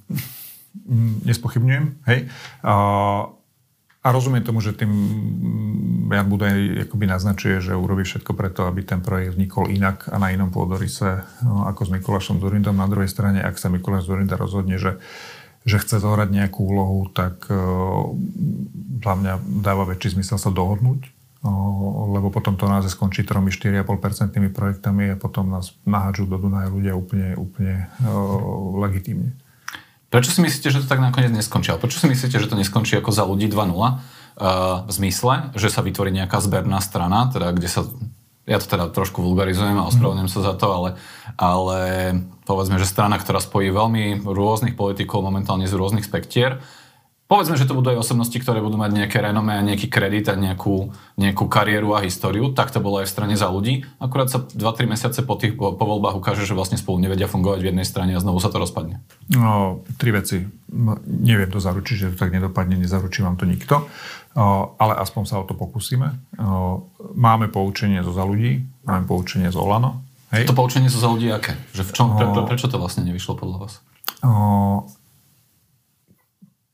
[0.87, 2.19] Mm, nespochybňujem, hej.
[2.63, 2.75] A,
[3.99, 4.89] a rozumiem tomu, že tým
[6.09, 10.33] Jan Budaj akoby naznačuje, že urobí všetko preto, aby ten projekt vznikol inak a na
[10.33, 12.77] inom pôdorise no, ako s Mikulášom Zurindom.
[12.77, 14.97] Na druhej strane, ak sa Mikuláš Zurinda rozhodne, že,
[15.63, 18.09] že chce zohrať nejakú úlohu, tak uh,
[19.05, 21.51] za mňa dáva väčší zmysel sa dohodnúť, uh,
[22.17, 23.85] lebo potom to naozaj skončí 3-4,5%
[24.49, 29.37] projektami a potom nás naháču do Dunaja ľudia úplne, úplne uh, legitímne.
[30.09, 31.69] Prečo si myslíte, že to tak nakoniec neskončí?
[31.77, 34.18] prečo si myslíte, že to neskončí ako za ľudí 2.0?
[34.39, 37.83] Uh, v zmysle, že sa vytvorí nejaká zberná strana, teda kde sa
[38.49, 40.89] ja to teda trošku vulgarizujem a ospravedlňujem sa za to, ale,
[41.37, 41.79] ale
[42.49, 46.57] povedzme, že strana, ktorá spojí veľmi rôznych politikov momentálne z rôznych spektier,
[47.29, 50.33] Povedzme, že to budú aj osobnosti, ktoré budú mať nejaké renome a nejaký kredit a
[50.33, 52.57] nejakú, nejakú kariéru a históriu.
[52.57, 53.85] Tak to bolo aj v strane za ľudí.
[54.01, 57.61] Akurát sa 2-3 mesiace po tých po, po voľbách ukáže, že vlastne spolu nevedia fungovať
[57.61, 59.05] v jednej strane a znovu sa to rozpadne.
[59.29, 60.41] No, tri veci.
[61.05, 63.85] Neviem to zaručiť, že to tak nedopadne, nezaručí vám to nikto.
[64.79, 66.15] Ale aspoň sa o to pokúsime.
[67.15, 70.05] máme poučenie zo za ľudí, máme poučenie z Olano.
[70.31, 70.45] Hej.
[70.47, 71.57] To poučenie zo za ľudí aké?
[71.73, 73.73] Že v čom, pre, pre, prečo to vlastne nevyšlo podľa vás?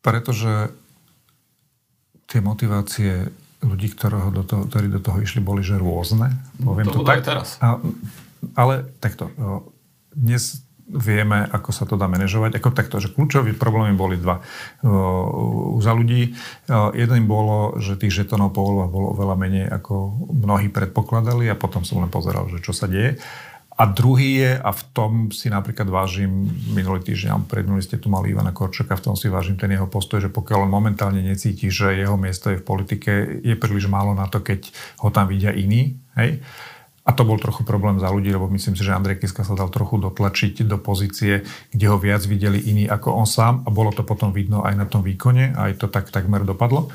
[0.03, 0.75] Pretože
[2.29, 3.31] tie motivácie
[3.65, 6.35] ľudí, do toho, ktorí do toho išli, boli že rôzne.
[6.61, 7.25] Poviem to, to tak.
[7.25, 7.57] teraz.
[7.63, 7.81] A,
[8.53, 9.31] ale takto.
[10.13, 12.61] Dnes vieme, ako sa to dá manažovať.
[12.61, 14.41] Ako takto, že kľúčové problémy boli dva.
[14.85, 16.37] Uh, za ľudí
[16.93, 19.93] jeden bolo, že tých žetonov po voľbách bolo oveľa menej, ako
[20.29, 23.17] mnohí predpokladali a potom som len pozeral, že čo sa deje.
[23.75, 28.31] A druhý je, a v tom si napríklad vážim, minulý týždeň, predminulý ste tu mali
[28.31, 31.91] Ivana Korčoka, v tom si vážim ten jeho postoj, že pokiaľ on momentálne necíti, že
[31.91, 34.71] jeho miesto je v politike, je príliš málo na to, keď
[35.03, 35.99] ho tam vidia iní.
[36.15, 36.39] Hej?
[37.05, 39.69] A to bol trochu problém za ľudí, lebo myslím si, že Andrej Kiska sa dal
[39.69, 44.01] trochu dotlačiť do pozície, kde ho viac videli iní ako on sám a bolo to
[44.01, 46.89] potom vidno aj na tom výkone, aj to tak takmer dopadlo.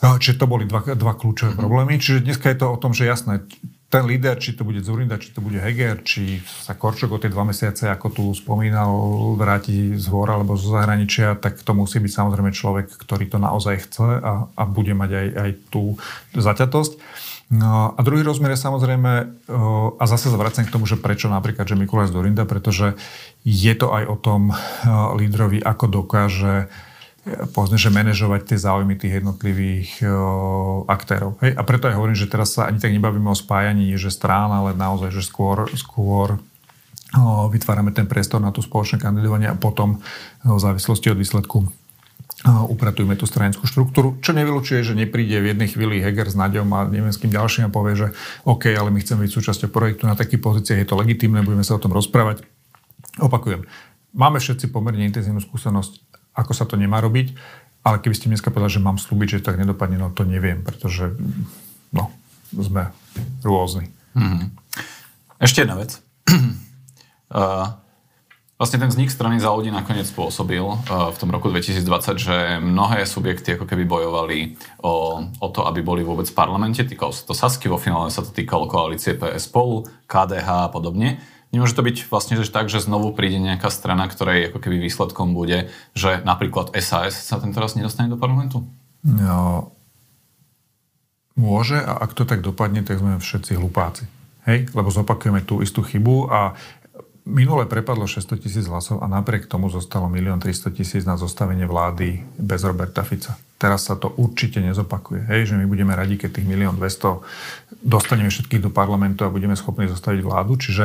[0.00, 1.60] Čiže to boli dva, dva kľúčové mhm.
[1.60, 1.94] problémy.
[2.00, 3.44] Čiže dneska je to o tom, že jasné,
[3.86, 7.30] ten líder, či to bude Zurinda, či to bude Heger, či sa Korčok o tie
[7.30, 8.90] dva mesiace, ako tu spomínal,
[9.38, 13.86] vráti z hôr alebo zo zahraničia, tak to musí byť samozrejme človek, ktorý to naozaj
[13.86, 15.82] chce a, a bude mať aj, aj tú
[16.34, 16.92] zaťatosť.
[17.46, 19.12] No, a druhý rozmer je samozrejme,
[19.98, 22.98] a zase zvracem k tomu, že prečo napríklad, že Mikuláš Zurinda, pretože
[23.46, 24.50] je to aj o tom
[25.14, 26.66] lídrovi, ako dokáže
[27.26, 29.98] povedzme, že manažovať tie záujmy tých jednotlivých
[30.90, 31.38] aktérov.
[31.42, 31.58] Hej?
[31.58, 34.74] A preto aj hovorím, že teraz sa ani tak nebavíme o spájaní, že strán, ale
[34.74, 36.42] naozaj, že skôr, skôr
[37.50, 40.02] vytvárame ten priestor na tú spoločné kandidovanie a potom
[40.42, 41.66] v závislosti od výsledku
[42.46, 46.86] upratujeme tú stranickú štruktúru, čo nevylučuje, že nepríde v jednej chvíli Heger s Naďom a
[46.86, 48.08] neviem s kým ďalším a povie, že
[48.46, 51.74] OK, ale my chceme byť súčasťou projektu na takých pozíciách, je to legitimné, budeme sa
[51.74, 52.46] o tom rozprávať.
[53.18, 53.66] Opakujem,
[54.14, 56.06] máme všetci pomerne intenzívnu skúsenosť
[56.36, 57.32] ako sa to nemá robiť.
[57.86, 61.14] Ale keby ste dneska povedali, že mám slúbiť, že tak nedopadne, no to neviem, pretože
[61.94, 62.10] no,
[62.50, 62.90] sme
[63.46, 63.88] rôzni.
[64.18, 64.46] Mm-hmm.
[65.38, 65.94] Ešte jedna vec.
[67.30, 67.78] uh,
[68.56, 73.04] vlastne ten vznik strany za ľudí nakoniec spôsobil uh, v tom roku 2020, že mnohé
[73.04, 76.80] subjekty ako keby bojovali o, o to, aby boli vôbec v parlamente.
[76.80, 81.20] Týkalo sa to Sasky, vo finále sa to týkalo koalície PS spolu, KDH a podobne.
[81.54, 85.36] Nemôže to byť vlastne že tak, že znovu príde nejaká strana, ktorej ako keby výsledkom
[85.36, 88.66] bude, že napríklad SAS sa tento raz nedostane do parlamentu?
[89.06, 89.70] No,
[91.38, 94.10] môže a ak to tak dopadne, tak sme všetci hlupáci.
[94.48, 94.74] Hej?
[94.74, 96.58] Lebo zopakujeme tú istú chybu a
[97.26, 102.22] minule prepadlo 600 tisíc hlasov a napriek tomu zostalo 1 300 tisíc na zostavenie vlády
[102.38, 103.34] bez Roberta Fica.
[103.58, 105.26] Teraz sa to určite nezopakuje.
[105.26, 109.58] Hej, že my budeme radi, keď tých 1 200 dostaneme všetkých do parlamentu a budeme
[109.58, 110.54] schopní zostaviť vládu.
[110.54, 110.84] Čiže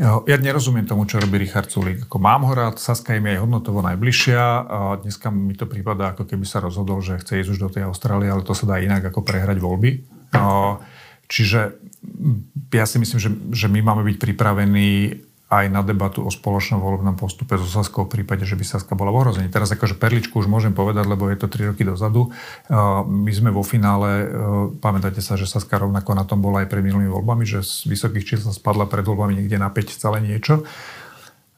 [0.00, 2.10] ja nerozumiem tomu, čo robí Richard Sulík.
[2.10, 4.42] Ako mám ho rád, Saska je hodnotovo najbližšia.
[4.66, 7.86] A dneska mi to prípada, ako keby sa rozhodol, že chce ísť už do tej
[7.86, 10.02] Austrálie, ale to sa dá inak ako prehrať voľby.
[11.28, 11.60] Čiže
[12.72, 14.90] ja si myslím, že, že my máme byť pripravení
[15.52, 19.12] aj na debatu o spoločnom volebnom postupe so Saskou v prípade, že by Saska bola
[19.12, 19.52] v ohrození.
[19.52, 22.32] Teraz akože perličku už môžem povedať, lebo je to 3 roky dozadu.
[23.04, 24.32] My sme vo finále,
[24.80, 28.24] pamätáte sa, že Saska rovnako na tom bola aj pred minulými voľbami, že z vysokých
[28.24, 30.64] čísel spadla pred voľbami niekde na 5 celé niečo.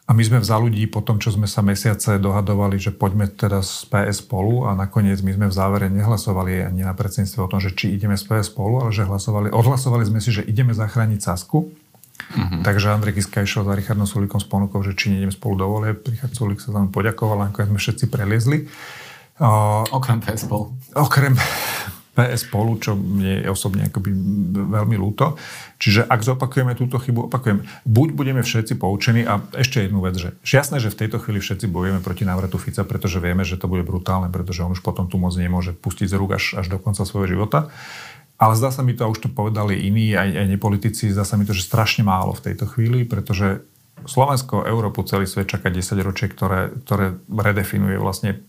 [0.05, 3.65] A my sme vzali ľudí po tom, čo sme sa mesiace dohadovali, že poďme teda
[3.65, 7.57] z PS spolu a nakoniec my sme v závere nehlasovali ani na predsedníctve o tom,
[7.57, 11.25] že či ideme z PS spolu, ale že hlasovali, odhlasovali sme si, že ideme zachrániť
[11.25, 11.73] Sasku.
[12.15, 12.61] Mm-hmm.
[12.63, 15.93] Takže Andrej Kiska išiel za Richardom Sulíkom s ponukou, že či nejdeme spolu do volie.
[15.95, 18.67] Richard Sulík sa tam poďakoval, ako sme všetci preliezli.
[19.43, 20.71] Uh, okrem PS spolu.
[20.95, 21.35] Okrem
[22.15, 24.15] PS spolu, čo mne je osobne akoby
[24.55, 25.35] veľmi ľúto.
[25.83, 30.39] Čiže ak zopakujeme túto chybu, opakujem, buď budeme všetci poučení a ešte jednu vec, že
[30.47, 33.83] jasné, že v tejto chvíli všetci bojujeme proti návratu Fica, pretože vieme, že to bude
[33.83, 37.03] brutálne, pretože on už potom tu moc nemôže pustiť z rúk až, až do konca
[37.03, 37.75] svojho života.
[38.45, 41.41] Ale zdá sa mi to, a už to povedali iní, aj, aj nepolitici, zdá sa
[41.41, 43.65] mi to, že strašne málo v tejto chvíli, pretože
[44.05, 48.45] Slovensko, Európu, celý svet čaká 10 ročie, ktoré, ktoré redefinuje vlastne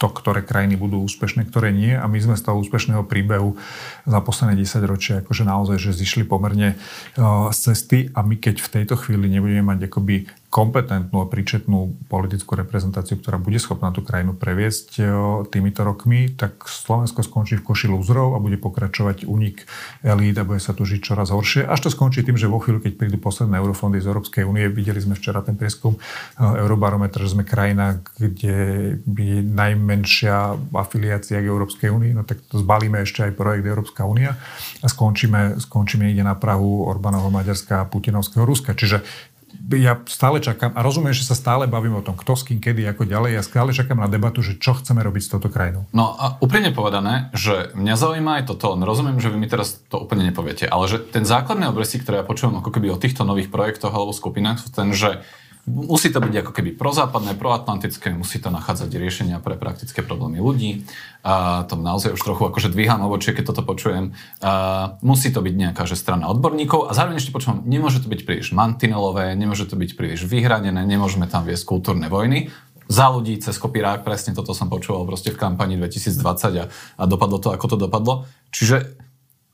[0.00, 1.92] to, ktoré krajiny budú úspešné, ktoré nie.
[1.92, 3.60] A my sme z toho úspešného príbehu
[4.08, 6.78] za posledné 10 ročia akože naozaj, že zišli pomerne
[7.18, 12.10] uh, z cesty a my keď v tejto chvíli nebudeme mať akoby kompetentnú a príčetnú
[12.10, 14.98] politickú reprezentáciu, ktorá bude schopná tú krajinu previesť
[15.46, 19.62] týmito rokmi, tak Slovensko skončí v koši lúzrov a bude pokračovať únik
[20.02, 21.70] elít a bude sa tu žiť čoraz horšie.
[21.70, 24.98] Až to skončí tým, že vo chvíľu, keď prídu posledné eurofondy z Európskej únie, videli
[24.98, 25.94] sme včera ten prieskum
[26.42, 32.98] Eurobarometra, že sme krajina, kde je najmenšia afiliácia k Európskej únii, no tak to zbalíme
[33.06, 34.34] ešte aj projekt Európska únia
[34.82, 38.74] a skončíme, skončíme ide na Prahu Orbánovho Maďarska a Putinovského Ruska.
[38.74, 39.29] Čiže
[39.70, 42.86] ja stále čakám, a rozumiem, že sa stále bavím o tom, kto s kým, kedy,
[42.90, 45.86] ako ďalej, ja stále čakám na debatu, že čo chceme robiť s touto krajinou.
[45.94, 49.82] No a úprimne povedané, že mňa zaujíma aj toto, no rozumiem, že vy mi teraz
[49.86, 53.22] to úplne nepoviete, ale že ten základný obresí, ktoré ja počúvam ako keby o týchto
[53.22, 55.22] nových projektoch alebo skupinách, sú ten, že
[55.68, 60.88] Musí to byť ako keby prozápadné, proatlantické, musí to nachádzať riešenia pre praktické problémy ľudí.
[61.20, 64.16] A to naozaj už trochu akože dvíham obočie, keď toto počujem.
[64.40, 68.20] A musí to byť nejaká že strana odborníkov a zároveň ešte počujem, nemôže to byť
[68.24, 72.48] príliš mantinelové, nemôže to byť príliš vyhranené, nemôžeme tam viesť kultúrne vojny
[72.90, 76.64] za ľudí cez kopírák, presne toto som počúval proste v kampani 2020 a,
[76.98, 78.26] a dopadlo to, ako to dopadlo.
[78.50, 78.98] Čiže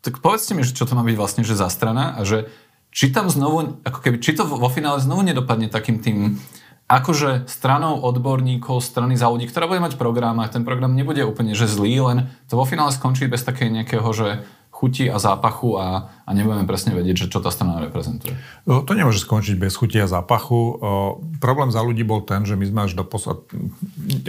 [0.01, 2.49] tak povedzte mi, čo to má byť vlastne, že za strana a že
[2.97, 6.41] či tam znovu, ako keby, či to vo finále znovu nedopadne takým tým
[6.89, 11.53] akože stranou odborníkov, strany za ľudí, ktorá bude mať program a ten program nebude úplne
[11.53, 16.13] že zlý, len to vo finále skončí bez také nejakého, že chuti a zápachu a,
[16.29, 18.37] a nebudeme presne vedieť, že čo tá strana reprezentuje.
[18.69, 20.53] No, to nemôže skončiť bez chuti a zápachu.
[20.53, 20.69] O,
[21.41, 23.41] problém za ľudí bol ten, že my sme až do posled...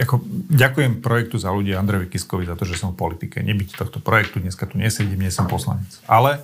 [0.00, 3.44] Ako, ďakujem projektu za ľudí Andrejovi Kiskovi za to, že som v politike.
[3.44, 5.84] Nebyť tohto projektu, dneska tu nesedím, nie som poslanec.
[6.08, 6.40] Ale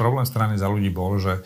[0.00, 1.44] problém strany za ľudí bol, že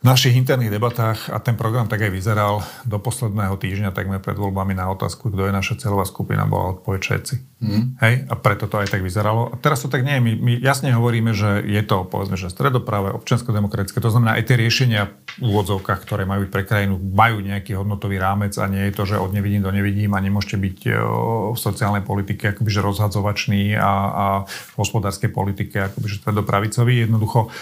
[0.00, 4.38] v našich interných debatách, a ten program tak aj vyzeral, do posledného týždňa, takmer pred
[4.38, 7.49] voľbami na otázku, kto je naša celová skupina, bola odpoveď všetci.
[7.60, 8.00] Mm.
[8.00, 8.24] Hej?
[8.32, 9.52] A preto to aj tak vyzeralo.
[9.52, 10.22] A teraz to tak nie je.
[10.24, 14.00] My, my jasne hovoríme, že je to, povedzme, že stredoprave, občiansko-demokratické.
[14.00, 18.16] To znamená, aj tie riešenia v úvodzovkách, ktoré majú byť pre krajinu, majú nejaký hodnotový
[18.16, 20.78] rámec a nie je to, že od nevidím do nevidím a nemôžete byť
[21.52, 27.04] v sociálnej politike akoby, že rozhadzovačný a, a v hospodárskej politike akoby, že stredopravicový.
[27.04, 27.52] Jednoducho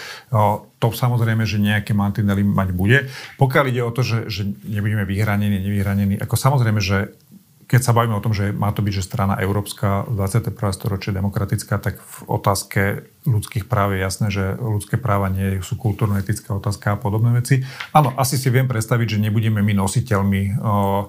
[0.79, 3.11] to samozrejme, že nejaké mantinely mať bude.
[3.35, 7.19] Pokiaľ ide o to, že, že nebudeme vyhranení, nevyhranení, ako samozrejme, že
[7.69, 10.57] keď sa bavíme o tom, že má to byť, že strana európska, 21.
[10.73, 16.57] storočie demokratická, tak v otázke ľudských práv je jasné, že ľudské práva nie sú kultúrno-etická
[16.57, 17.61] otázka a podobné veci.
[17.93, 21.05] Áno, asi si viem predstaviť, že nebudeme my nositeľmi uh,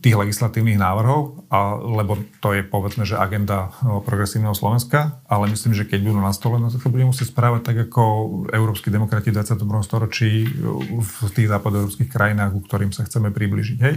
[0.00, 5.86] tých legislatívnych návrhov, a, lebo to je povedzme, že agenda progresívneho Slovenska, ale myslím, že
[5.86, 8.02] keď budú na stole, no tak sa bude musieť správať tak, ako
[8.50, 9.62] európsky demokrati v 21.
[9.86, 10.50] storočí
[10.98, 13.78] v tých západoeurópskych krajinách, ku ktorým sa chceme približiť.
[13.78, 13.94] Hej?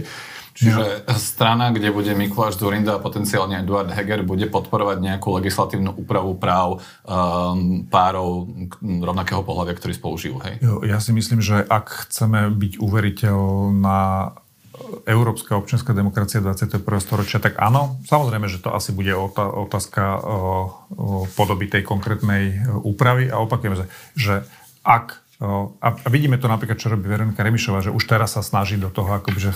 [0.58, 6.34] Čiže strana, kde bude Mikuláš Zurinda a potenciálne Eduard Heger, bude podporovať nejakú legislatívnu úpravu
[6.34, 8.50] práv um, párov
[8.82, 10.58] rovnakého pohľavia, ktorí spolu žijú, hej?
[10.82, 14.34] Ja si myslím, že ak chceme byť uveriteľná
[15.04, 16.82] európska občianská demokracia 21.
[17.00, 20.22] storočia, tak áno, samozrejme, že to asi bude otázka
[21.34, 24.34] podoby tej konkrétnej e, úpravy a opakujem, že, že
[24.82, 25.22] ak
[25.78, 28.90] A, a vidíme to napríklad, čo robí Veronika Remišová, že už teraz sa snaží do
[28.90, 29.52] toho akoby, že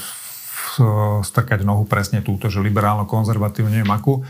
[1.26, 4.24] strkať nohu presne túto, že liberálno-konzervatívne, neviem akú.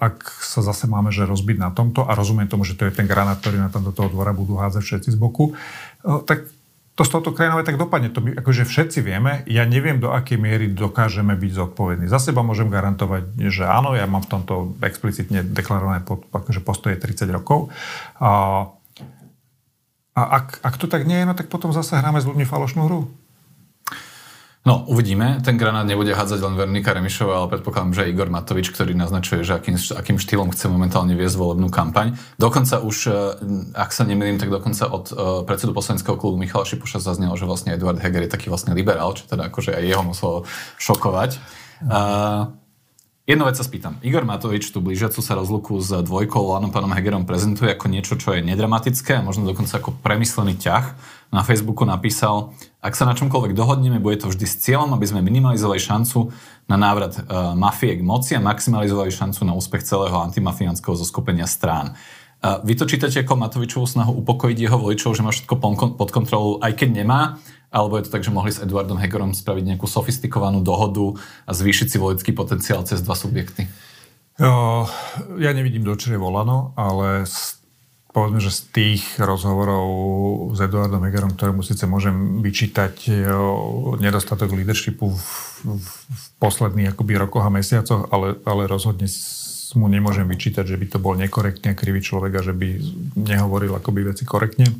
[0.00, 3.04] Ak sa zase máme že rozbiť na tomto a rozumiem tomu, že to je ten
[3.04, 5.52] granát, ktorý na tam do toho dvora budú hádzať všetci z boku,
[6.24, 6.48] tak
[6.98, 8.10] to s touto krajinou tak dopadne.
[8.10, 12.10] To my, akože všetci vieme, ja neviem, do akej miery dokážeme byť zodpovední.
[12.10, 16.98] Za seba môžem garantovať, že áno, ja mám v tomto explicitne deklarované pod, akože postoje
[16.98, 17.70] 30 rokov.
[18.18, 18.66] A,
[20.18, 22.90] a ak, ak to tak nie je, no tak potom zase hráme s ľuďmi falošnú
[22.90, 23.06] hru.
[24.68, 25.40] No, uvidíme.
[25.40, 29.56] Ten granát nebude hádzať len Vernika Remišová, ale predpokladám, že Igor Matovič, ktorý naznačuje, že
[29.56, 32.12] akým, akým štýlom chce momentálne viesť volebnú kampaň.
[32.36, 33.12] Dokonca už, e,
[33.72, 35.16] ak sa nemýlim, tak dokonca od uh,
[35.48, 39.24] predsedu poslaneckého klubu Michala Šipuša zaznelo, že vlastne Eduard Heger je taký vlastne liberál, čo
[39.24, 40.44] teda akože aj jeho muselo
[40.76, 41.40] šokovať.
[41.88, 42.52] Uh,
[43.28, 44.00] Jednu vec sa spýtam.
[44.00, 48.32] Igor Matovič tú blížiacu sa rozluku s dvojkou Lanom pánom Hegerom prezentuje ako niečo, čo
[48.32, 50.96] je nedramatické a možno dokonca ako premyslený ťah.
[51.28, 55.20] Na Facebooku napísal, ak sa na čomkoľvek dohodneme, bude to vždy s cieľom, aby sme
[55.20, 56.32] minimalizovali šancu
[56.72, 62.00] na návrat e, mafie k moci a maximalizovali šancu na úspech celého antimafiánskeho zoskupenia strán.
[62.40, 65.60] E, vy to čítate ako Matovičovú snahu upokojiť jeho voličov, že má všetko
[66.00, 67.36] pod kontrolou, aj keď nemá,
[67.68, 71.86] alebo je to tak, že mohli s Eduardom Hegerom spraviť nejakú sofistikovanú dohodu a zvýšiť
[71.92, 73.68] si volický potenciál cez dva subjekty?
[74.38, 77.58] Ja nevidím do čere volano, ale z,
[78.14, 79.86] povedzme, že z tých rozhovorov
[80.54, 83.10] s Eduardom Hegerom, ktorému síce môžem vyčítať
[83.98, 85.22] nedostatok leadershipu v,
[85.66, 85.88] v,
[86.38, 89.10] posledných akoby rokoch a mesiacoch, ale, ale rozhodne
[89.76, 92.78] mu nemôžem vyčítať, že by to bol nekorektne krivý človek a že by
[93.18, 94.70] nehovoril akoby veci korektne,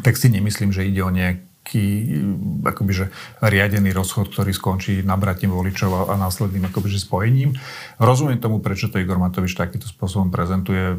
[0.00, 2.20] tak si nemyslím, že ide o nejak taký
[2.60, 3.06] akoby, že
[3.40, 7.56] riadený rozchod, ktorý skončí nabratím voličov a, následným akoby, že spojením.
[7.96, 10.92] Rozumiem tomu, prečo to Igor Matovič takýmto spôsobom prezentuje.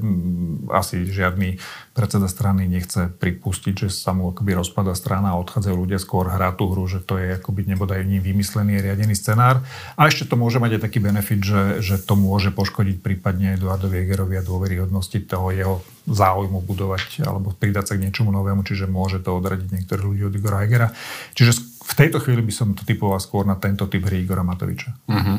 [0.73, 1.61] Asi žiadny
[1.93, 6.49] predseda strany nechce pripustiť, že sa mu akoby rozpada strana a odchádzajú ľudia skôr hrá
[6.57, 9.61] tú hru, že to je akoby nebodaj ním vymyslený riadený scenár.
[9.93, 14.01] A ešte to môže mať aj taký benefit, že, že to môže poškodiť prípadne Eduardovi
[14.01, 19.21] Hegerovi a dôveryhodnosti toho jeho záujmu budovať alebo pridať sa k niečomu novému, čiže môže
[19.21, 20.93] to odradiť niektorých ľudí od Igora Hegera.
[21.33, 21.51] Čiže
[21.85, 24.93] v tejto chvíli by som to typoval skôr na tento typ hry Igora Matoviča.
[25.05, 25.37] Mm-hmm.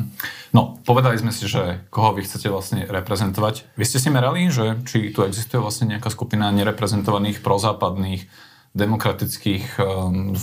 [0.55, 3.75] No, povedali sme si, že koho vy chcete vlastne reprezentovať.
[3.75, 8.27] Vy ste si merali, že či tu existuje vlastne nejaká skupina nereprezentovaných prozápadných
[8.75, 10.35] demokratických um,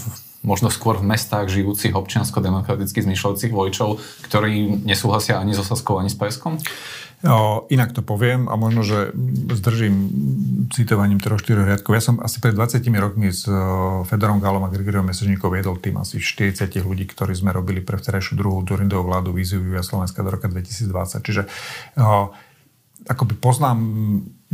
[0.45, 3.97] možno skôr v mestách žijúcich občiansko-demokraticky zmyšľajúcich voličov,
[4.29, 6.61] ktorí nesúhlasia ani so Saskou, ani s PSK?
[7.25, 9.09] O, inak to poviem a možno, že
[9.49, 10.13] zdržím
[10.69, 11.97] citovaním troch štyroch riadkov.
[11.97, 13.49] Ja som asi pred 20 rokmi s
[14.05, 18.37] Fedorom Gálom a Grigoriom Mesežníkov viedol tým asi 40 ľudí, ktorí sme robili pre vterajšiu
[18.37, 21.25] druhú Durindovú vládu víziu Slovenska do roka 2020.
[21.25, 21.43] Čiže
[21.97, 22.37] o,
[23.05, 23.79] akoby poznám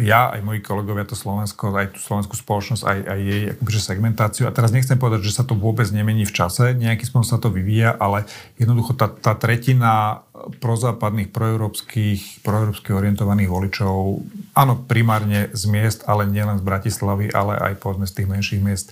[0.00, 4.44] ja, aj moji kolegovia to Slovensko, aj tú slovenskú spoločnosť, aj, aj jej akoby, segmentáciu.
[4.48, 7.52] A teraz nechcem povedať, že sa to vôbec nemení v čase, nejakým spôsobom sa to
[7.52, 8.24] vyvíja, ale
[8.56, 10.24] jednoducho tá, tá tretina
[10.64, 14.24] prozápadných, proeurópskych, proeurópsky orientovaných voličov,
[14.56, 18.88] áno, primárne z miest, ale nielen z Bratislavy, ale aj povedzme z tých menších miest,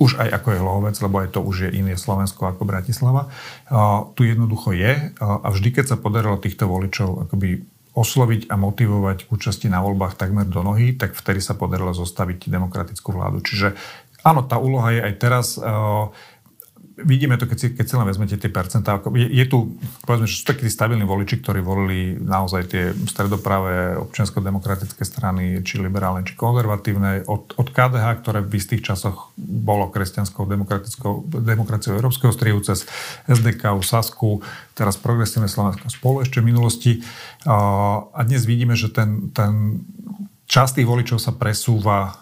[0.00, 3.28] už aj ako je Hlohovec, lebo aj to už je iné Slovensko ako Bratislava.
[3.68, 8.54] Uh, tu jednoducho je uh, a vždy, keď sa podarilo týchto voličov akoby osloviť a
[8.54, 13.42] motivovať k účasti na voľbách takmer do nohy, tak vtedy sa podarilo zostaviť demokratickú vládu.
[13.42, 13.74] Čiže
[14.22, 15.46] áno, tá úloha je aj teraz.
[15.58, 16.14] Uh,
[17.04, 19.00] vidíme to, keď si, keď si len vezmete tie percentá.
[19.16, 25.02] Je, je tu, povedzme, že sú takí stabilní voliči, ktorí volili naozaj tie stredopravé občiansko-demokratické
[25.04, 31.28] strany, či liberálne, či konzervatívne, od, od KDH, ktoré v istých časoch bolo kresťanskou demokratickou
[31.28, 32.84] demokraciou európskeho strihu, cez
[33.26, 34.44] SDK, Sasku,
[34.76, 36.92] teraz progresívne Slovensko spolu ešte v minulosti.
[37.48, 39.82] A dnes vidíme, že ten, ten
[40.46, 42.20] časť tých voličov sa presúva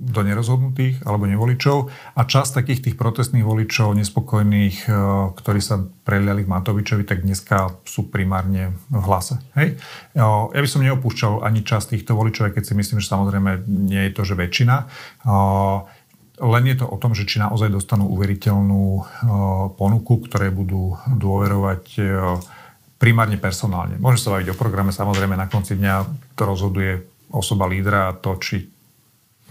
[0.00, 4.90] do nerozhodnutých alebo nevoličov a časť takých tých protestných voličov, nespokojných, e,
[5.36, 9.36] ktorí sa preliali v Matovičovi, tak dneska sú primárne v hlase.
[9.60, 9.76] Hej?
[10.16, 14.08] E, ja by som neopúšťal ani časť týchto voličov, keď si myslím, že samozrejme nie
[14.08, 14.74] je to, že väčšina.
[14.80, 14.84] E,
[16.40, 19.04] len je to o tom, že či naozaj dostanú uveriteľnú
[19.76, 22.00] ponuku, ktoré budú dôverovať
[22.96, 24.00] primárne personálne.
[24.00, 26.08] Môže sa baviť o programe, samozrejme na konci dňa
[26.40, 28.79] to rozhoduje osoba lídra a to, či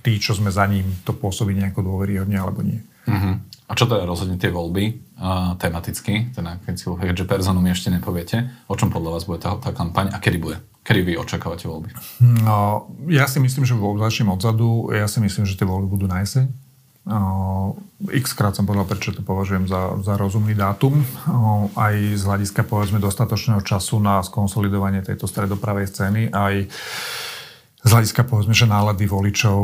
[0.01, 2.79] tí, čo sme za ním, to pôsobí nejako dôveryhodne alebo nie.
[3.09, 3.41] Uh-huh.
[3.69, 7.93] A čo teda rozhodne tie voľby uh, tematicky, teda keď si keďže personu mi ešte
[7.93, 10.57] nepoviete, o čom podľa vás bude tá, tá kampaň a kedy bude?
[10.81, 11.93] Kedy vy očakávate voľby?
[12.41, 16.25] No, ja si myslím, že začnem odzadu, ja si myslím, že tie voľby budú na
[16.25, 16.49] jeseň.
[17.09, 17.73] Uh,
[18.09, 21.01] x krát som povedal, prečo to považujem za, za rozumný dátum.
[21.29, 26.69] Uh, aj z hľadiska povedzme dostatočného času na skonsolidovanie tejto stredopravej scény, aj
[27.80, 29.60] z hľadiska povedzme, že nálady voličov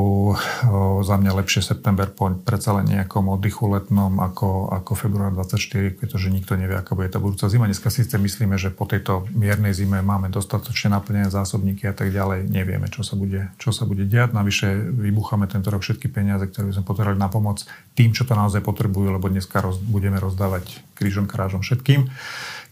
[1.03, 6.31] za mňa lepšie september po predsa len nejakom oddychu letnom ako, ako február 24, pretože
[6.31, 7.67] nikto nevie, aká bude tá budúca zima.
[7.67, 12.47] Dneska síce myslíme, že po tejto miernej zime máme dostatočne naplnené zásobníky a tak ďalej.
[12.47, 14.31] Nevieme, čo sa bude, čo sa bude diať.
[14.31, 17.67] Navyše vybucháme tento rok všetky peniaze, ktoré by sme potrebovali na pomoc
[17.99, 22.07] tým, čo to naozaj potrebujú, lebo dneska roz, budeme rozdávať krížom krážom všetkým.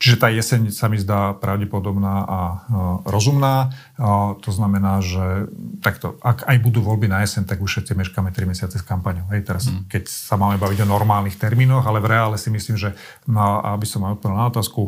[0.01, 2.39] Čiže tá jeseň sa mi zdá pravdepodobná a
[3.07, 3.71] rozumná.
[4.39, 5.47] To znamená, že
[5.79, 9.31] takto, ak aj budú voľby na jeseň, tak už všetci meškáme 3 mesiace s kampaňou.
[9.31, 9.87] Hej, teraz, mm.
[9.87, 12.93] keď sa máme baviť o normálnych termínoch, ale v reále si myslím, že,
[13.25, 14.81] no, aby som aj odpovedal na otázku,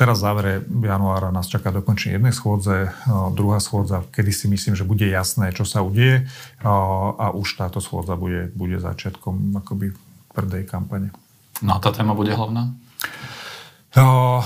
[0.00, 2.96] teraz v závere januára nás čaká dokončenie jednej schôdze,
[3.36, 6.24] druhá schôdza, kedy si myslím, že bude jasné, čo sa udeje
[6.64, 9.92] a už táto schôdza bude, bude začiatkom akoby
[10.32, 11.12] prvej kampane.
[11.64, 12.72] No a tá téma bude hlavná?
[13.94, 14.42] Uh,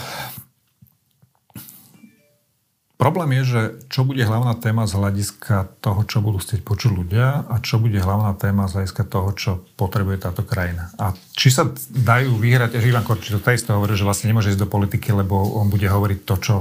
[3.01, 7.49] problém je, že čo bude hlavná téma z hľadiska toho, čo budú chcieť počuť ľudia
[7.49, 10.93] a čo bude hlavná téma z hľadiska toho, čo potrebuje táto krajina.
[11.01, 14.61] A či sa dajú vyhrať, že Ivan Korči to takisto hovorí, že vlastne nemôže ísť
[14.61, 16.55] do politiky, lebo on bude hovoriť to, čo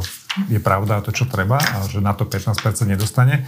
[0.47, 2.55] je pravda a to, čo treba a že na to 15%
[2.87, 3.43] nedostane.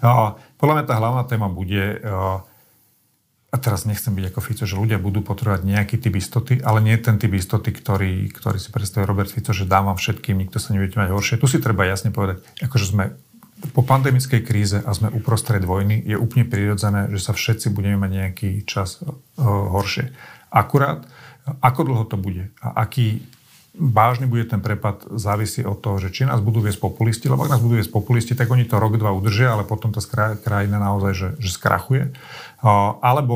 [0.00, 2.42] Uh, podľa mňa tá hlavná téma bude uh,
[3.52, 6.96] a teraz nechcem byť ako Fico, že ľudia budú potrebovať nejaký typ istoty, ale nie
[6.96, 10.72] ten typ istoty, ktorý, ktorý si predstavuje Robert Fico, že dám vám všetkým, nikto sa
[10.72, 11.36] nebude mať horšie.
[11.36, 13.12] Tu si treba jasne povedať, akože sme
[13.76, 18.10] po pandemickej kríze a sme uprostred vojny, je úplne prirodzené, že sa všetci budeme mať
[18.10, 19.12] nejaký čas uh,
[19.44, 20.10] horšie.
[20.48, 21.04] Akurát,
[21.60, 23.20] ako dlho to bude a aký
[23.72, 27.56] vážny bude ten prepad, závisí od toho, že či nás budú viesť populisti, lebo ak
[27.56, 30.04] nás budú viesť populisti, tak oni to rok, dva udržia, ale potom tá
[30.36, 32.12] krajina naozaj, že, že skrachuje.
[33.00, 33.34] Alebo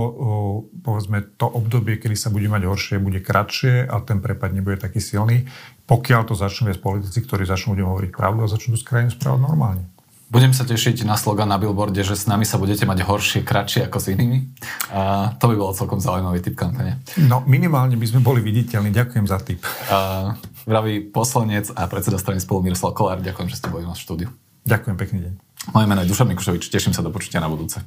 [0.85, 5.01] povedzme to obdobie, kedy sa bude mať horšie, bude kratšie a ten prepad nebude taký
[5.01, 5.49] silný,
[5.89, 9.41] pokiaľ to začnú viesť politici, ktorí začnú ľuďom hovoriť pravdu a začnú tú krajinu správať
[9.41, 9.89] normálne.
[10.27, 13.87] Budem sa tešiť na slogan na billboarde, že s nami sa budete mať horšie, kratšie
[13.87, 14.43] ako s inými.
[14.91, 16.99] A to by bolo celkom zaujímavý typ kampane.
[17.15, 18.91] No minimálne by sme boli viditeľní.
[18.91, 19.63] Ďakujem za tip.
[19.87, 20.35] A,
[20.67, 23.23] vraví poslanec a predseda strany spolu Miroslav Kolár.
[23.23, 24.35] Ďakujem, že ste boli na štúdiu.
[24.67, 25.35] Ďakujem, pekný deň.
[25.71, 26.75] Moje meno je Dušan Mikušovič.
[26.75, 27.79] Teším sa do počutia na budúce.